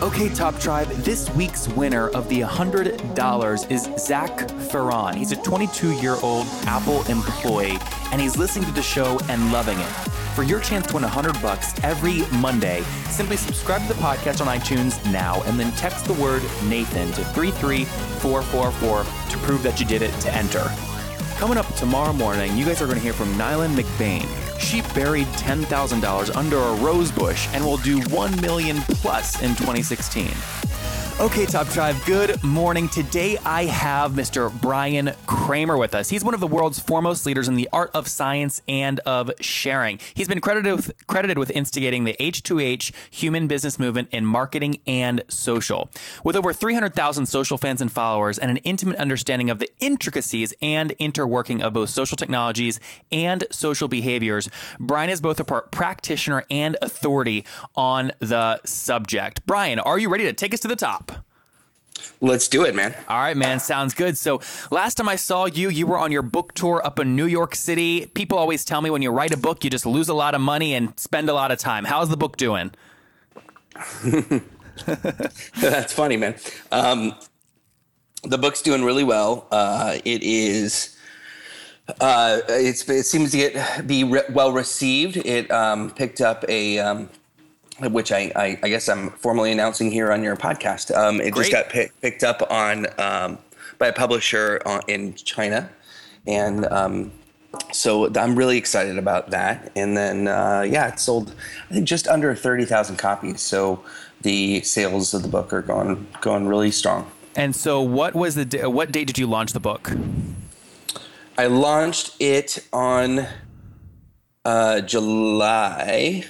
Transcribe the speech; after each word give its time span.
Okay, 0.00 0.28
Top 0.28 0.56
Tribe, 0.60 0.86
this 0.98 1.28
week's 1.30 1.66
winner 1.66 2.08
of 2.10 2.28
the 2.28 2.38
$100 2.40 3.70
is 3.70 3.90
Zach 3.98 4.48
Ferron. 4.70 5.16
He's 5.16 5.32
a 5.32 5.42
22 5.42 5.90
year 6.00 6.14
old 6.22 6.46
Apple 6.66 7.02
employee, 7.06 7.76
and 8.12 8.20
he's 8.20 8.36
listening 8.36 8.64
to 8.66 8.70
the 8.70 8.82
show 8.82 9.18
and 9.28 9.52
loving 9.52 9.76
it. 9.76 9.90
For 10.36 10.44
your 10.44 10.60
chance 10.60 10.86
to 10.86 10.94
win 10.94 11.02
100 11.02 11.42
bucks 11.42 11.74
every 11.82 12.24
Monday, 12.38 12.82
simply 13.10 13.36
subscribe 13.36 13.82
to 13.82 13.88
the 13.88 13.94
podcast 13.94 14.40
on 14.40 14.46
iTunes 14.46 15.04
now 15.10 15.42
and 15.46 15.58
then 15.58 15.72
text 15.72 16.04
the 16.04 16.12
word 16.12 16.44
Nathan 16.68 17.10
to 17.14 17.24
33444 17.34 19.02
to 19.30 19.38
prove 19.38 19.64
that 19.64 19.80
you 19.80 19.86
did 19.86 20.02
it 20.02 20.12
to 20.20 20.32
enter. 20.32 20.62
Coming 21.38 21.58
up 21.58 21.66
tomorrow 21.74 22.12
morning, 22.12 22.56
you 22.56 22.64
guys 22.64 22.80
are 22.80 22.86
going 22.86 22.98
to 22.98 23.02
hear 23.02 23.12
from 23.12 23.34
Nylan 23.34 23.74
McBain. 23.74 24.47
She 24.58 24.82
buried 24.94 25.26
$10,000 25.28 26.36
under 26.36 26.56
a 26.56 26.74
rose 26.76 27.10
bush 27.10 27.48
and 27.52 27.64
will 27.64 27.78
do 27.78 28.00
1 28.08 28.40
million 28.40 28.78
plus 28.88 29.40
in 29.42 29.50
2016. 29.50 30.28
Okay, 31.20 31.46
Top 31.46 31.66
Tribe, 31.70 31.96
good 32.06 32.40
morning. 32.44 32.88
Today 32.88 33.38
I 33.44 33.64
have 33.64 34.12
Mr. 34.12 34.52
Brian 34.60 35.10
Kramer 35.26 35.76
with 35.76 35.92
us. 35.92 36.08
He's 36.08 36.22
one 36.22 36.32
of 36.32 36.38
the 36.38 36.46
world's 36.46 36.78
foremost 36.78 37.26
leaders 37.26 37.48
in 37.48 37.56
the 37.56 37.68
art 37.72 37.90
of 37.92 38.06
science 38.06 38.62
and 38.68 39.00
of 39.00 39.32
sharing. 39.40 39.98
He's 40.14 40.28
been 40.28 40.40
credited 40.40 40.76
with, 40.76 41.06
credited 41.08 41.36
with 41.36 41.50
instigating 41.50 42.04
the 42.04 42.14
H2H 42.20 42.92
human 43.10 43.48
business 43.48 43.80
movement 43.80 44.10
in 44.12 44.24
marketing 44.24 44.78
and 44.86 45.24
social. 45.26 45.90
With 46.22 46.36
over 46.36 46.52
300,000 46.52 47.26
social 47.26 47.58
fans 47.58 47.80
and 47.80 47.90
followers 47.90 48.38
and 48.38 48.52
an 48.52 48.58
intimate 48.58 48.98
understanding 48.98 49.50
of 49.50 49.58
the 49.58 49.70
intricacies 49.80 50.54
and 50.62 50.96
interworking 51.00 51.62
of 51.62 51.72
both 51.72 51.90
social 51.90 52.16
technologies 52.16 52.78
and 53.10 53.42
social 53.50 53.88
behaviors, 53.88 54.48
Brian 54.78 55.10
is 55.10 55.20
both 55.20 55.40
a 55.40 55.44
practitioner 55.44 56.44
and 56.48 56.76
authority 56.80 57.44
on 57.74 58.12
the 58.20 58.60
subject. 58.64 59.44
Brian, 59.46 59.80
are 59.80 59.98
you 59.98 60.08
ready 60.08 60.22
to 60.22 60.32
take 60.32 60.54
us 60.54 60.60
to 60.60 60.68
the 60.68 60.76
top? 60.76 61.07
Let's 62.20 62.48
do 62.48 62.64
it, 62.64 62.74
man. 62.74 62.94
All 63.08 63.18
right, 63.18 63.36
man. 63.36 63.60
Sounds 63.60 63.94
good. 63.94 64.18
So, 64.18 64.40
last 64.70 64.96
time 64.96 65.08
I 65.08 65.16
saw 65.16 65.46
you, 65.46 65.68
you 65.68 65.86
were 65.86 65.98
on 65.98 66.12
your 66.12 66.22
book 66.22 66.54
tour 66.54 66.80
up 66.84 66.98
in 66.98 67.14
New 67.16 67.26
York 67.26 67.54
City. 67.54 68.06
People 68.06 68.38
always 68.38 68.64
tell 68.64 68.82
me 68.82 68.90
when 68.90 69.02
you 69.02 69.10
write 69.10 69.32
a 69.32 69.36
book, 69.36 69.64
you 69.64 69.70
just 69.70 69.86
lose 69.86 70.08
a 70.08 70.14
lot 70.14 70.34
of 70.34 70.40
money 70.40 70.74
and 70.74 70.98
spend 70.98 71.28
a 71.28 71.34
lot 71.34 71.50
of 71.50 71.58
time. 71.58 71.84
How's 71.84 72.08
the 72.08 72.16
book 72.16 72.36
doing? 72.36 72.72
That's 75.60 75.92
funny, 75.92 76.16
man. 76.16 76.36
Um, 76.70 77.14
the 78.24 78.38
book's 78.38 78.62
doing 78.62 78.84
really 78.84 79.04
well. 79.04 79.46
Uh, 79.50 79.98
it 80.04 80.22
is. 80.22 80.96
Uh, 82.00 82.40
it 82.48 82.76
seems 83.06 83.30
to 83.30 83.36
get 83.36 83.86
be 83.86 84.04
re- 84.04 84.22
well 84.30 84.52
received. 84.52 85.16
It 85.16 85.50
um, 85.50 85.90
picked 85.90 86.20
up 86.20 86.44
a 86.48 86.78
um, 86.78 87.08
which 87.80 88.12
I, 88.12 88.32
I, 88.34 88.58
I, 88.62 88.68
guess 88.68 88.88
I'm 88.88 89.10
formally 89.10 89.52
announcing 89.52 89.90
here 89.90 90.12
on 90.12 90.22
your 90.22 90.36
podcast. 90.36 90.94
Um, 90.96 91.20
it 91.20 91.30
Great. 91.30 91.50
just 91.50 91.52
got 91.52 91.68
pick, 91.68 92.00
picked 92.00 92.24
up 92.24 92.42
on 92.50 92.86
um, 92.98 93.38
by 93.78 93.88
a 93.88 93.92
publisher 93.92 94.60
on, 94.66 94.82
in 94.88 95.14
China, 95.14 95.70
and 96.26 96.66
um, 96.66 97.12
so 97.72 98.12
I'm 98.14 98.36
really 98.36 98.58
excited 98.58 98.98
about 98.98 99.30
that. 99.30 99.72
And 99.76 99.96
then 99.96 100.28
uh, 100.28 100.66
yeah, 100.68 100.88
it 100.88 100.98
sold 100.98 101.34
I 101.70 101.74
think 101.74 101.86
just 101.86 102.08
under 102.08 102.34
thirty 102.34 102.64
thousand 102.64 102.96
copies. 102.96 103.40
So 103.40 103.82
the 104.22 104.60
sales 104.62 105.14
of 105.14 105.22
the 105.22 105.28
book 105.28 105.52
are 105.52 105.62
going 105.62 106.06
going 106.20 106.48
really 106.48 106.70
strong. 106.70 107.10
And 107.36 107.54
so, 107.54 107.80
what 107.80 108.14
was 108.14 108.34
the 108.34 108.68
what 108.68 108.90
date 108.90 109.06
did 109.06 109.18
you 109.18 109.26
launch 109.26 109.52
the 109.52 109.60
book? 109.60 109.92
I 111.36 111.46
launched 111.46 112.16
it 112.18 112.66
on 112.72 113.28
uh, 114.44 114.80
July 114.80 116.24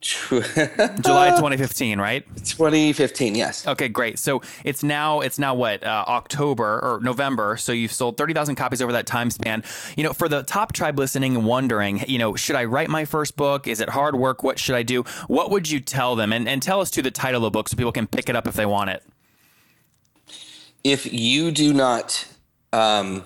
July 0.00 1.28
2015, 1.30 2.00
right? 2.00 2.24
2015, 2.36 3.34
yes. 3.34 3.66
Okay, 3.66 3.88
great. 3.88 4.18
So 4.18 4.40
it's 4.64 4.82
now 4.82 5.20
it's 5.20 5.38
now 5.38 5.54
what 5.54 5.84
uh, 5.84 6.04
October 6.08 6.80
or 6.82 7.00
November. 7.02 7.58
So 7.58 7.72
you've 7.72 7.92
sold 7.92 8.16
30,000 8.16 8.54
copies 8.54 8.80
over 8.80 8.92
that 8.92 9.04
time 9.04 9.30
span. 9.30 9.62
You 9.98 10.04
know, 10.04 10.14
for 10.14 10.26
the 10.26 10.42
top 10.42 10.72
tribe 10.72 10.98
listening 10.98 11.36
and 11.36 11.44
wondering, 11.44 12.02
you 12.08 12.16
know, 12.18 12.34
should 12.34 12.56
I 12.56 12.64
write 12.64 12.88
my 12.88 13.04
first 13.04 13.36
book? 13.36 13.66
Is 13.66 13.80
it 13.80 13.90
hard 13.90 14.14
work? 14.14 14.42
What 14.42 14.58
should 14.58 14.74
I 14.74 14.82
do? 14.82 15.02
What 15.26 15.50
would 15.50 15.70
you 15.70 15.80
tell 15.80 16.16
them? 16.16 16.32
And 16.32 16.48
and 16.48 16.62
tell 16.62 16.80
us 16.80 16.90
to 16.92 17.02
the 17.02 17.10
title 17.10 17.44
of 17.44 17.52
the 17.52 17.58
book 17.58 17.68
so 17.68 17.76
people 17.76 17.92
can 17.92 18.06
pick 18.06 18.30
it 18.30 18.36
up 18.36 18.46
if 18.46 18.54
they 18.54 18.66
want 18.66 18.88
it. 18.88 19.02
If 20.82 21.12
you 21.12 21.50
do 21.50 21.74
not, 21.74 22.26
um, 22.72 23.24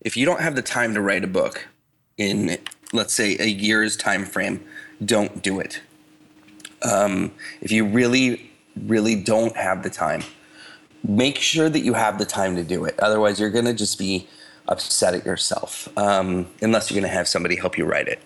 if 0.00 0.16
you 0.16 0.26
don't 0.26 0.40
have 0.40 0.56
the 0.56 0.62
time 0.62 0.94
to 0.94 1.00
write 1.00 1.22
a 1.22 1.28
book 1.28 1.68
in, 2.18 2.58
let's 2.92 3.14
say, 3.14 3.36
a 3.38 3.46
year's 3.46 3.96
time 3.96 4.24
frame, 4.24 4.64
don't 5.04 5.44
do 5.44 5.60
it 5.60 5.80
um, 6.84 7.32
if 7.60 7.70
you 7.70 7.84
really, 7.86 8.50
really 8.86 9.14
don't 9.16 9.56
have 9.56 9.82
the 9.82 9.90
time, 9.90 10.22
make 11.04 11.38
sure 11.38 11.68
that 11.68 11.80
you 11.80 11.94
have 11.94 12.18
the 12.18 12.24
time 12.24 12.56
to 12.56 12.64
do 12.64 12.84
it. 12.84 12.98
Otherwise, 13.00 13.40
you're 13.40 13.50
going 13.50 13.64
to 13.64 13.74
just 13.74 13.98
be 13.98 14.26
upset 14.68 15.14
at 15.14 15.26
yourself 15.26 15.88
um, 15.98 16.46
unless 16.60 16.90
you're 16.90 17.00
going 17.00 17.10
to 17.10 17.14
have 17.14 17.28
somebody 17.28 17.56
help 17.56 17.76
you 17.76 17.84
write 17.84 18.08
it. 18.08 18.20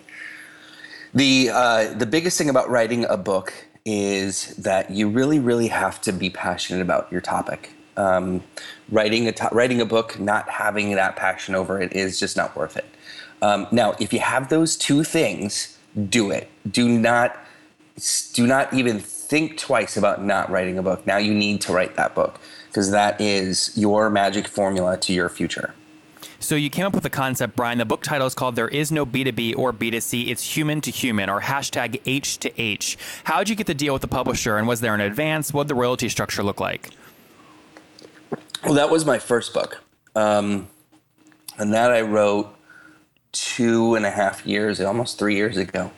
The, 1.13 1.49
uh, 1.51 1.93
the 1.93 2.05
biggest 2.05 2.37
thing 2.37 2.49
about 2.49 2.69
writing 2.69 3.05
a 3.05 3.17
book 3.17 3.53
is 3.85 4.55
that 4.57 4.91
you 4.91 5.09
really, 5.09 5.39
really 5.39 5.67
have 5.67 6.01
to 6.01 6.11
be 6.11 6.29
passionate 6.29 6.81
about 6.81 7.11
your 7.11 7.21
topic. 7.21 7.71
Um, 7.95 8.43
writing 8.91 9.27
a 9.27 9.31
to- 9.31 9.49
writing 9.51 9.81
a 9.81 9.85
book, 9.85 10.19
not 10.19 10.47
having 10.49 10.91
that 10.91 11.15
passion 11.15 11.55
over 11.55 11.81
it 11.81 11.93
is 11.93 12.19
just 12.19 12.37
not 12.37 12.55
worth 12.55 12.77
it. 12.77 12.85
Um, 13.41 13.65
now, 13.71 13.95
if 13.99 14.13
you 14.13 14.19
have 14.19 14.49
those 14.49 14.75
two 14.75 15.03
things, 15.03 15.77
do 16.09 16.29
it. 16.29 16.49
Do 16.69 16.87
not 16.87 17.37
do 18.33 18.45
not 18.45 18.73
even 18.73 18.99
think 18.99 19.57
twice 19.57 19.97
about 19.97 20.23
not 20.23 20.49
writing 20.49 20.77
a 20.77 20.83
book. 20.83 21.05
Now 21.05 21.17
you 21.17 21.33
need 21.33 21.61
to 21.61 21.73
write 21.73 21.95
that 21.95 22.15
book 22.15 22.39
because 22.67 22.91
that 22.91 23.19
is 23.19 23.71
your 23.75 24.09
magic 24.09 24.47
formula 24.47 24.97
to 24.97 25.13
your 25.13 25.29
future. 25.29 25.73
So 26.39 26.55
you 26.55 26.69
came 26.69 26.85
up 26.85 26.93
with 26.93 27.03
the 27.03 27.09
concept, 27.09 27.55
Brian. 27.55 27.79
The 27.79 27.85
book 27.85 28.03
title 28.03 28.27
is 28.27 28.35
called 28.35 28.55
"There 28.55 28.67
Is 28.67 28.91
No 28.91 29.05
B2B 29.05 29.57
or 29.57 29.73
B2C. 29.73 30.29
It's 30.29 30.55
Human 30.55 30.81
to 30.81 30.91
Human" 30.91 31.29
or 31.29 31.41
hashtag 31.41 31.99
H 32.05 32.37
to 32.39 32.61
H. 32.61 32.97
How 33.23 33.39
did 33.39 33.49
you 33.49 33.55
get 33.55 33.65
the 33.65 33.73
deal 33.73 33.93
with 33.93 34.03
the 34.03 34.07
publisher, 34.07 34.57
and 34.57 34.67
was 34.67 34.79
there 34.79 34.93
an 34.93 35.01
advance? 35.01 35.51
What 35.51 35.63
did 35.63 35.69
the 35.69 35.75
royalty 35.75 36.09
structure 36.09 36.43
look 36.43 36.59
like? 36.59 36.91
Well, 38.63 38.75
that 38.75 38.91
was 38.91 39.05
my 39.05 39.17
first 39.17 39.53
book, 39.53 39.83
um, 40.15 40.67
and 41.57 41.73
that 41.73 41.91
I 41.91 42.01
wrote 42.01 42.53
two 43.31 43.95
and 43.95 44.05
a 44.05 44.11
half 44.11 44.45
years, 44.45 44.79
almost 44.79 45.17
three 45.17 45.35
years 45.35 45.57
ago. 45.57 45.91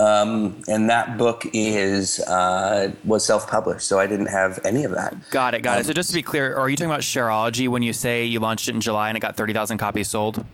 Um, 0.00 0.62
and 0.66 0.88
that 0.88 1.18
book 1.18 1.46
is 1.52 2.20
uh, 2.20 2.92
was 3.04 3.24
self 3.24 3.48
published, 3.50 3.86
so 3.86 3.98
I 3.98 4.06
didn't 4.06 4.26
have 4.26 4.58
any 4.64 4.84
of 4.84 4.92
that. 4.92 5.14
Got 5.30 5.54
it, 5.54 5.62
got 5.62 5.74
um, 5.74 5.80
it. 5.80 5.86
So 5.86 5.92
just 5.92 6.08
to 6.08 6.14
be 6.14 6.22
clear, 6.22 6.56
are 6.56 6.70
you 6.70 6.76
talking 6.76 6.90
about 6.90 7.02
Shareology 7.02 7.68
when 7.68 7.82
you 7.82 7.92
say 7.92 8.24
you 8.24 8.40
launched 8.40 8.68
it 8.68 8.74
in 8.74 8.80
July 8.80 9.08
and 9.08 9.16
it 9.16 9.20
got 9.20 9.36
thirty 9.36 9.52
thousand 9.52 9.76
copies 9.76 10.08
sold? 10.08 10.44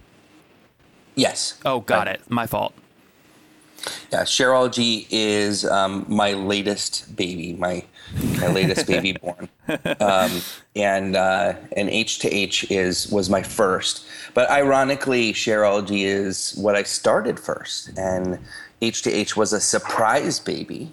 Yes. 1.15 1.59
Oh, 1.65 1.81
got 1.81 2.09
it. 2.09 2.21
My 2.29 2.47
fault. 2.47 2.75
Yeah, 4.13 4.23
Shareology 4.23 5.07
is 5.11 5.65
um, 5.65 6.05
my 6.09 6.33
latest 6.33 7.15
baby, 7.15 7.53
my 7.55 7.85
my 8.41 8.49
latest 8.49 8.87
baby 8.89 9.13
born, 9.13 9.49
um, 10.01 10.41
and 10.75 11.15
uh, 11.15 11.55
and 11.77 11.89
H 11.89 12.19
to 12.21 12.33
H 12.33 12.69
is 12.71 13.09
was 13.13 13.31
my 13.31 13.43
first. 13.43 14.07
But 14.35 14.51
ironically, 14.51 15.33
Shareology 15.33 16.05
is 16.05 16.55
what 16.57 16.75
I 16.75 16.83
started 16.83 17.39
first, 17.39 17.97
and 17.97 18.39
H 18.81 19.03
to 19.03 19.13
H 19.13 19.37
was 19.37 19.53
a 19.53 19.61
surprise 19.61 20.39
baby, 20.39 20.93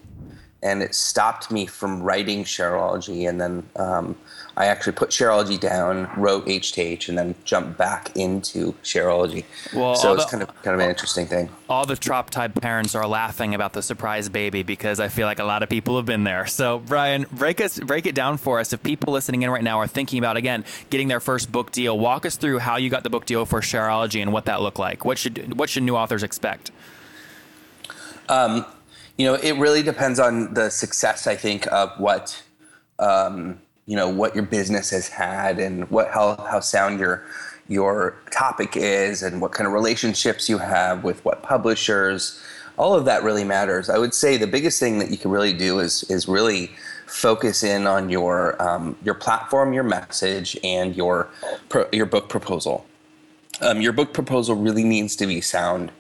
and 0.61 0.81
it 0.81 0.95
stopped 0.95 1.51
me 1.51 1.65
from 1.65 2.01
writing 2.01 2.45
Shareology. 2.45 3.27
And 3.27 3.41
then 3.41 3.63
um, 3.75 4.15
I 4.55 4.67
actually 4.67 4.93
put 4.93 5.09
Shareology 5.09 5.59
down, 5.59 6.09
wrote 6.15 6.47
H 6.47 6.71
to 6.73 6.81
H, 6.81 7.09
and 7.09 7.17
then 7.17 7.35
jumped 7.43 7.77
back 7.77 8.15
into 8.15 8.71
Shareology. 8.83 9.43
Well, 9.73 9.95
so 9.95 10.13
it's 10.13 10.25
kind 10.25 10.41
of 10.41 10.49
kind 10.61 10.75
of 10.75 10.79
an 10.79 10.89
interesting 10.89 11.25
thing. 11.25 11.49
All 11.67 11.85
the 11.85 11.97
Top 11.97 12.29
Tribe 12.29 12.61
parents 12.61 12.95
are 12.95 13.05
laughing 13.05 13.53
about 13.53 13.73
the 13.73 13.81
surprise 13.81 14.29
baby 14.29 14.63
because 14.63 15.01
I 15.01 15.09
feel 15.09 15.27
like 15.27 15.39
a 15.39 15.43
lot 15.43 15.61
of 15.63 15.69
people 15.69 15.97
have 15.97 16.05
been 16.05 16.23
there. 16.23 16.45
So 16.45 16.79
Brian, 16.79 17.25
break 17.31 17.59
us 17.59 17.79
break 17.79 18.05
it 18.05 18.15
down 18.15 18.37
for 18.37 18.59
us. 18.59 18.71
If 18.71 18.81
people 18.81 19.11
listening 19.11 19.41
in 19.41 19.49
right 19.49 19.63
now 19.63 19.79
are 19.79 19.87
thinking 19.87 20.19
about 20.19 20.37
again 20.37 20.63
getting 20.89 21.09
their 21.09 21.19
first 21.19 21.51
book 21.51 21.71
deal, 21.71 21.99
walk 21.99 22.25
us 22.25 22.37
through 22.37 22.59
how 22.59 22.77
you 22.77 22.89
got 22.89 23.03
the 23.03 23.09
book 23.09 23.25
deal 23.25 23.45
for 23.45 23.59
Shareology 23.59 24.21
and 24.21 24.31
what 24.31 24.45
that 24.45 24.61
looked 24.61 24.79
like. 24.79 25.03
What 25.03 25.17
should 25.17 25.57
what 25.57 25.69
should 25.69 25.83
new 25.83 25.97
authors 25.97 26.23
expect? 26.23 26.71
Um, 28.29 28.65
you 29.17 29.25
know, 29.25 29.35
it 29.35 29.53
really 29.53 29.83
depends 29.83 30.19
on 30.19 30.53
the 30.53 30.69
success, 30.69 31.27
I 31.27 31.35
think, 31.35 31.67
of 31.71 31.91
what 31.99 32.41
um, 32.99 33.59
you 33.85 33.95
know 33.95 34.09
what 34.09 34.33
your 34.33 34.43
business 34.45 34.89
has 34.91 35.07
had 35.07 35.59
and 35.59 35.89
what 35.89 36.09
how 36.11 36.35
how 36.49 36.59
sound 36.59 36.99
your 36.99 37.25
your 37.67 38.15
topic 38.31 38.75
is 38.75 39.23
and 39.23 39.41
what 39.41 39.51
kind 39.51 39.67
of 39.67 39.73
relationships 39.73 40.49
you 40.49 40.57
have 40.57 41.03
with 41.03 41.23
what 41.25 41.43
publishers. 41.43 42.41
All 42.77 42.95
of 42.95 43.05
that 43.05 43.23
really 43.23 43.43
matters. 43.43 43.89
I 43.89 43.99
would 43.99 44.13
say 44.13 44.35
the 44.35 44.47
biggest 44.47 44.79
thing 44.79 44.97
that 44.99 45.11
you 45.11 45.17
can 45.17 45.31
really 45.31 45.53
do 45.53 45.79
is 45.79 46.03
is 46.09 46.27
really 46.27 46.71
focus 47.05 47.63
in 47.63 47.85
on 47.85 48.09
your 48.09 48.59
um, 48.61 48.95
your 49.03 49.13
platform 49.13 49.73
your 49.73 49.83
message 49.83 50.57
and 50.63 50.95
your 50.95 51.29
your 51.91 52.05
book 52.05 52.29
proposal. 52.29 52.85
Um, 53.61 53.81
your 53.81 53.93
book 53.93 54.13
proposal 54.13 54.55
really 54.55 54.83
needs 54.83 55.15
to 55.17 55.27
be 55.27 55.39
sound 55.39 55.91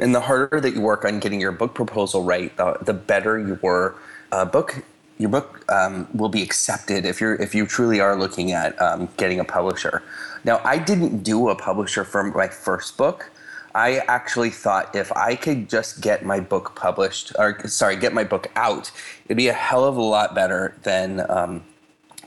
and 0.00 0.14
the 0.14 0.20
harder 0.20 0.60
that 0.60 0.74
you 0.74 0.80
work 0.80 1.04
on 1.04 1.20
getting 1.20 1.40
your 1.40 1.52
book 1.52 1.74
proposal 1.74 2.24
right 2.24 2.56
the, 2.56 2.76
the 2.82 2.94
better 2.94 3.38
your 3.38 3.94
uh, 4.32 4.44
book 4.44 4.82
your 5.20 5.28
book 5.28 5.70
um, 5.70 6.08
will 6.14 6.30
be 6.30 6.42
accepted 6.42 7.04
if 7.04 7.20
you're 7.20 7.34
if 7.36 7.54
you 7.54 7.66
truly 7.66 8.00
are 8.00 8.16
looking 8.16 8.52
at 8.52 8.80
um, 8.80 9.08
getting 9.18 9.38
a 9.38 9.44
publisher. 9.44 10.02
Now, 10.44 10.60
I 10.64 10.78
didn't 10.78 11.22
do 11.22 11.50
a 11.50 11.54
publisher 11.54 12.04
for 12.04 12.24
my 12.24 12.48
first 12.48 12.96
book. 12.96 13.30
I 13.74 13.98
actually 14.08 14.50
thought 14.50 14.96
if 14.96 15.12
I 15.12 15.36
could 15.36 15.68
just 15.68 16.00
get 16.00 16.24
my 16.24 16.40
book 16.40 16.74
published, 16.74 17.32
or 17.38 17.68
sorry, 17.68 17.96
get 17.96 18.14
my 18.14 18.24
book 18.24 18.50
out, 18.56 18.90
it'd 19.26 19.36
be 19.36 19.48
a 19.48 19.52
hell 19.52 19.84
of 19.84 19.96
a 19.96 20.02
lot 20.02 20.34
better 20.34 20.74
than 20.82 21.24
um, 21.30 21.62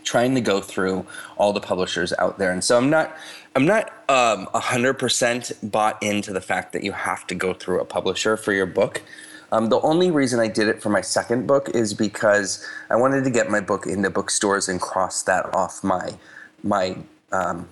trying 0.03 0.35
to 0.35 0.41
go 0.41 0.61
through 0.61 1.05
all 1.35 1.51
the 1.51 1.59
publishers 1.59 2.13
out 2.19 2.37
there. 2.37 2.51
And 2.51 2.63
so 2.63 2.77
I'm 2.77 2.89
not, 2.89 3.17
I'm 3.55 3.65
not 3.65 3.91
um, 4.09 4.47
100% 4.47 5.71
bought 5.71 6.01
into 6.01 6.33
the 6.33 6.41
fact 6.41 6.73
that 6.73 6.83
you 6.83 6.91
have 6.91 7.27
to 7.27 7.35
go 7.35 7.53
through 7.53 7.81
a 7.81 7.85
publisher 7.85 8.35
for 8.35 8.51
your 8.51 8.65
book. 8.65 9.03
Um, 9.51 9.69
the 9.69 9.79
only 9.81 10.09
reason 10.09 10.39
I 10.39 10.47
did 10.47 10.67
it 10.67 10.81
for 10.81 10.89
my 10.89 11.01
second 11.01 11.45
book 11.45 11.69
is 11.69 11.93
because 11.93 12.67
I 12.89 12.95
wanted 12.95 13.23
to 13.25 13.29
get 13.29 13.51
my 13.51 13.59
book 13.59 13.85
into 13.85 14.09
bookstores 14.09 14.67
and 14.67 14.81
cross 14.81 15.21
that 15.23 15.53
off 15.53 15.83
my 15.83 16.15
my 16.63 16.97
um, 17.31 17.69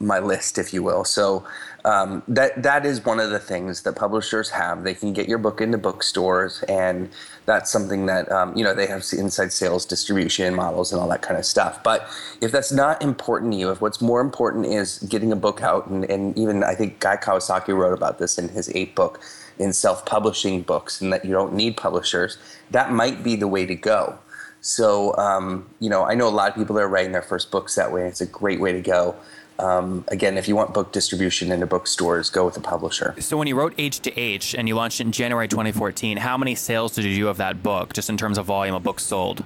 my 0.00 0.18
list, 0.18 0.58
if 0.58 0.72
you 0.72 0.82
will. 0.82 1.04
So 1.04 1.44
um, 1.84 2.22
that 2.26 2.62
that 2.62 2.86
is 2.86 3.04
one 3.04 3.20
of 3.20 3.30
the 3.30 3.38
things 3.38 3.82
that 3.82 3.96
publishers 3.96 4.50
have. 4.50 4.82
They 4.82 4.94
can 4.94 5.12
get 5.12 5.28
your 5.28 5.38
book 5.38 5.60
into 5.60 5.78
bookstores, 5.78 6.62
and 6.64 7.10
that's 7.46 7.70
something 7.70 8.06
that 8.06 8.30
um, 8.32 8.56
you 8.56 8.64
know 8.64 8.74
they 8.74 8.86
have 8.86 9.04
inside 9.16 9.52
sales, 9.52 9.84
distribution 9.84 10.54
models, 10.54 10.92
and 10.92 11.00
all 11.00 11.08
that 11.08 11.22
kind 11.22 11.38
of 11.38 11.44
stuff. 11.44 11.82
But 11.82 12.08
if 12.40 12.50
that's 12.50 12.72
not 12.72 13.02
important 13.02 13.52
to 13.52 13.58
you, 13.58 13.70
if 13.70 13.80
what's 13.80 14.00
more 14.00 14.20
important 14.20 14.66
is 14.66 14.98
getting 15.00 15.32
a 15.32 15.36
book 15.36 15.62
out, 15.62 15.86
and, 15.86 16.04
and 16.10 16.36
even 16.38 16.64
I 16.64 16.74
think 16.74 16.98
Guy 17.00 17.16
Kawasaki 17.16 17.76
wrote 17.76 17.92
about 17.92 18.18
this 18.18 18.38
in 18.38 18.48
his 18.48 18.74
APE 18.74 18.94
book 18.94 19.20
in 19.58 19.72
self 19.72 20.04
publishing 20.06 20.62
books 20.62 21.00
and 21.00 21.12
that 21.12 21.24
you 21.24 21.32
don't 21.32 21.52
need 21.52 21.76
publishers, 21.76 22.38
that 22.70 22.90
might 22.90 23.22
be 23.22 23.36
the 23.36 23.48
way 23.48 23.66
to 23.66 23.74
go. 23.74 24.18
So, 24.62 25.16
um, 25.16 25.68
you 25.80 25.88
know, 25.88 26.04
I 26.04 26.14
know 26.14 26.28
a 26.28 26.30
lot 26.30 26.50
of 26.50 26.54
people 26.54 26.76
that 26.76 26.82
are 26.82 26.88
writing 26.88 27.12
their 27.12 27.22
first 27.22 27.50
books 27.50 27.74
that 27.76 27.92
way. 27.92 28.06
It's 28.06 28.20
a 28.20 28.26
great 28.26 28.60
way 28.60 28.72
to 28.72 28.80
go. 28.80 29.16
Um, 29.60 30.04
again, 30.08 30.38
if 30.38 30.48
you 30.48 30.56
want 30.56 30.72
book 30.72 30.90
distribution 30.92 31.52
into 31.52 31.66
bookstores, 31.66 32.30
go 32.30 32.46
with 32.46 32.56
a 32.56 32.60
publisher. 32.60 33.14
So, 33.18 33.36
when 33.36 33.46
you 33.46 33.54
wrote 33.54 33.74
H 33.76 34.00
to 34.00 34.18
H 34.18 34.54
and 34.54 34.66
you 34.66 34.74
launched 34.74 35.00
in 35.00 35.12
January 35.12 35.48
2014, 35.48 36.16
how 36.16 36.38
many 36.38 36.54
sales 36.54 36.94
did 36.94 37.04
you 37.04 37.14
do 37.14 37.28
of 37.28 37.36
that 37.36 37.62
book, 37.62 37.92
just 37.92 38.08
in 38.08 38.16
terms 38.16 38.38
of 38.38 38.46
volume 38.46 38.74
of 38.74 38.82
books 38.82 39.02
sold? 39.02 39.44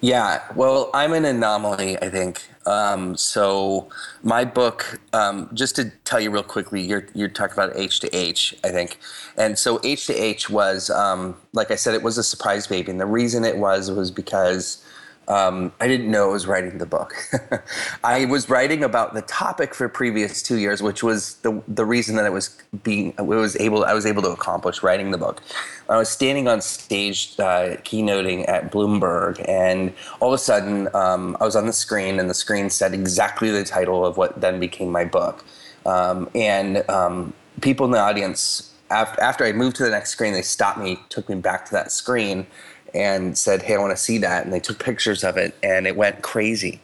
Yeah, 0.00 0.42
well, 0.56 0.90
I'm 0.94 1.12
an 1.12 1.24
anomaly, 1.24 1.96
I 2.02 2.08
think. 2.08 2.42
Um, 2.66 3.16
so 3.16 3.88
my 4.22 4.44
book, 4.44 5.00
um, 5.12 5.48
just 5.52 5.76
to 5.76 5.90
tell 6.04 6.20
you 6.20 6.30
real 6.30 6.42
quickly, 6.42 6.80
you're 6.80 7.06
you're 7.14 7.28
talking 7.28 7.52
about 7.52 7.76
H 7.76 8.00
to 8.00 8.16
H, 8.16 8.54
I 8.64 8.70
think, 8.70 8.98
and 9.36 9.58
so 9.58 9.80
H 9.84 10.06
to 10.06 10.14
H 10.14 10.48
was, 10.48 10.90
um, 10.90 11.36
like 11.52 11.70
I 11.70 11.74
said, 11.74 11.94
it 11.94 12.02
was 12.02 12.18
a 12.18 12.22
surprise 12.22 12.66
baby, 12.66 12.90
and 12.90 13.00
the 13.00 13.06
reason 13.06 13.44
it 13.44 13.58
was 13.58 13.90
was 13.90 14.10
because 14.10 14.84
um, 15.28 15.72
I 15.80 15.86
didn't 15.86 16.10
know 16.10 16.30
I 16.30 16.32
was 16.32 16.46
writing 16.46 16.78
the 16.78 16.86
book. 16.86 17.14
I 18.04 18.24
was 18.24 18.48
writing 18.48 18.82
about 18.82 19.14
the 19.14 19.22
topic 19.22 19.74
for 19.74 19.88
previous 19.88 20.42
two 20.42 20.58
years, 20.58 20.82
which 20.82 21.02
was 21.02 21.34
the 21.36 21.62
the 21.68 21.84
reason 21.84 22.16
that 22.16 22.26
I 22.26 22.30
was 22.30 22.60
being 22.82 23.14
I 23.18 23.22
was 23.22 23.56
able 23.56 23.84
I 23.84 23.94
was 23.94 24.04
able 24.04 24.22
to 24.22 24.30
accomplish 24.30 24.82
writing 24.82 25.12
the 25.12 25.18
book. 25.18 25.40
I 25.88 25.96
was 25.96 26.08
standing 26.08 26.48
on 26.48 26.60
stage 26.60 27.34
uh, 27.38 27.76
keynoting 27.84 28.48
at 28.48 28.72
Bloomberg, 28.72 29.44
and 29.48 29.92
all 30.18 30.32
of 30.32 30.34
a 30.34 30.42
sudden 30.42 30.88
um, 30.94 31.36
I 31.40 31.44
was 31.44 31.54
on 31.54 31.66
the 31.66 31.72
screen, 31.72 32.18
and 32.18 32.28
the 32.28 32.34
screen 32.34 32.68
said 32.68 32.92
exactly 32.92 33.50
the 33.50 33.64
title 33.64 34.04
of 34.04 34.16
what 34.16 34.40
then 34.40 34.58
became 34.58 34.90
my 34.90 35.04
book. 35.04 35.44
Um, 35.86 36.28
and 36.34 36.88
um, 36.88 37.32
people 37.60 37.86
in 37.86 37.92
the 37.92 37.98
audience, 37.98 38.72
after, 38.90 39.20
after 39.20 39.44
I 39.44 39.52
moved 39.52 39.76
to 39.76 39.84
the 39.84 39.90
next 39.90 40.10
screen, 40.10 40.32
they 40.32 40.42
stopped 40.42 40.78
me, 40.78 40.98
took 41.08 41.28
me 41.28 41.36
back 41.36 41.64
to 41.66 41.72
that 41.72 41.90
screen 41.90 42.46
and 42.94 43.36
said, 43.36 43.62
"Hey, 43.62 43.74
I 43.74 43.78
want 43.78 43.96
to 43.96 44.02
see 44.02 44.18
that." 44.18 44.44
And 44.44 44.52
they 44.52 44.60
took 44.60 44.78
pictures 44.78 45.24
of 45.24 45.36
it, 45.36 45.54
and 45.62 45.86
it 45.86 45.96
went 45.96 46.22
crazy. 46.22 46.80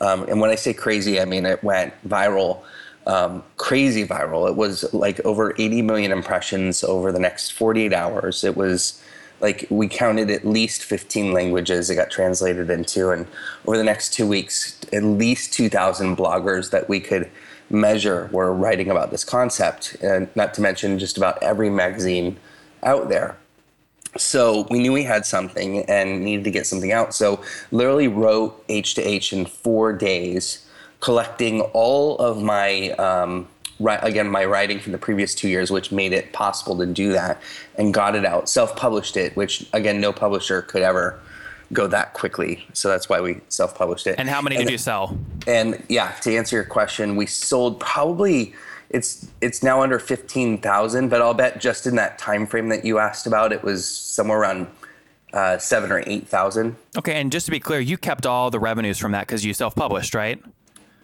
Um, 0.00 0.24
and 0.24 0.40
when 0.40 0.50
I 0.50 0.54
say 0.54 0.72
crazy, 0.72 1.20
I 1.20 1.24
mean 1.24 1.44
it 1.46 1.62
went 1.62 1.92
viral, 2.08 2.62
um, 3.06 3.42
crazy 3.56 4.06
viral. 4.06 4.48
It 4.48 4.56
was 4.56 4.92
like 4.94 5.20
over 5.24 5.54
80 5.58 5.82
million 5.82 6.12
impressions 6.12 6.84
over 6.84 7.10
the 7.10 7.18
next 7.18 7.52
48 7.52 7.92
hours. 7.92 8.44
It 8.44 8.56
was 8.56 9.02
like 9.40 9.66
we 9.70 9.88
counted 9.88 10.30
at 10.30 10.44
least 10.44 10.82
15 10.82 11.32
languages 11.32 11.90
it 11.90 11.96
got 11.96 12.10
translated 12.10 12.70
into, 12.70 13.10
and 13.10 13.26
over 13.66 13.76
the 13.76 13.84
next 13.84 14.12
two 14.12 14.26
weeks, 14.26 14.78
at 14.92 15.02
least 15.02 15.52
2,000 15.52 16.16
bloggers 16.16 16.70
that 16.70 16.88
we 16.88 17.00
could 17.00 17.30
measure 17.70 18.28
were 18.32 18.52
writing 18.52 18.90
about 18.90 19.10
this 19.10 19.24
concept, 19.24 19.96
and 20.02 20.28
not 20.34 20.54
to 20.54 20.60
mention 20.60 20.98
just 20.98 21.16
about 21.16 21.42
every 21.42 21.70
magazine 21.70 22.36
out 22.82 23.08
there 23.08 23.36
so 24.16 24.66
we 24.70 24.78
knew 24.78 24.92
we 24.92 25.04
had 25.04 25.26
something 25.26 25.84
and 25.86 26.24
needed 26.24 26.44
to 26.44 26.50
get 26.50 26.66
something 26.66 26.92
out. 26.92 27.14
So 27.14 27.42
literally 27.70 28.08
wrote 28.08 28.64
H 28.68 28.94
to 28.94 29.02
H 29.02 29.32
in 29.32 29.46
four 29.46 29.92
days, 29.92 30.66
collecting 31.00 31.60
all 31.72 32.16
of 32.18 32.42
my 32.42 32.90
um, 32.92 33.48
again 33.80 34.28
my 34.28 34.44
writing 34.44 34.80
from 34.80 34.92
the 34.92 34.98
previous 34.98 35.34
two 35.34 35.48
years, 35.48 35.70
which 35.70 35.92
made 35.92 36.12
it 36.12 36.32
possible 36.32 36.76
to 36.78 36.86
do 36.86 37.12
that, 37.12 37.40
and 37.76 37.92
got 37.94 38.14
it 38.14 38.24
out. 38.24 38.48
Self-published 38.48 39.16
it, 39.16 39.36
which 39.36 39.68
again 39.72 40.00
no 40.00 40.12
publisher 40.12 40.62
could 40.62 40.82
ever 40.82 41.18
go 41.72 41.86
that 41.86 42.14
quickly. 42.14 42.64
So 42.72 42.88
that's 42.88 43.08
why 43.08 43.20
we 43.20 43.40
self-published 43.50 44.06
it. 44.06 44.14
And 44.18 44.28
how 44.28 44.40
many 44.40 44.56
and, 44.56 44.64
did 44.64 44.72
you 44.72 44.78
sell? 44.78 45.18
And 45.46 45.82
yeah, 45.88 46.12
to 46.22 46.34
answer 46.34 46.56
your 46.56 46.64
question, 46.64 47.14
we 47.14 47.26
sold 47.26 47.78
probably 47.78 48.54
it's 48.90 49.28
it's 49.40 49.62
now 49.62 49.82
under 49.82 49.98
15,000, 49.98 51.08
but 51.08 51.20
I'll 51.20 51.34
bet 51.34 51.60
just 51.60 51.86
in 51.86 51.96
that 51.96 52.18
time 52.18 52.46
frame 52.46 52.68
that 52.70 52.84
you 52.84 52.98
asked 52.98 53.26
about, 53.26 53.52
it 53.52 53.62
was 53.62 53.86
somewhere 53.86 54.38
around 54.38 54.66
uh, 55.32 55.58
seven 55.58 55.92
or 55.92 56.02
8,000. 56.06 56.74
Okay, 56.96 57.20
and 57.20 57.30
just 57.30 57.46
to 57.46 57.50
be 57.50 57.60
clear, 57.60 57.80
you 57.80 57.98
kept 57.98 58.24
all 58.24 58.50
the 58.50 58.58
revenues 58.58 58.98
from 58.98 59.12
that 59.12 59.26
because 59.26 59.44
you 59.44 59.52
self-published, 59.52 60.14
right? 60.14 60.42